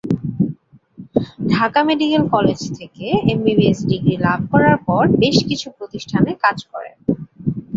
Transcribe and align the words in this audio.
Dhaka 1.51 1.79
medical 1.87 2.23
college 2.35 2.59
থেকে 2.77 3.05
MBBS 3.31 3.79
degree 3.89 4.15
লাভ 4.25 4.39
করার 4.51 4.77
পর 4.87 5.03
বেশ 5.21 5.37
কিছু 5.49 5.67
প্রতিষ্ঠানে 5.77 6.31
কাজ 6.43 6.57
করেন। 6.71 6.95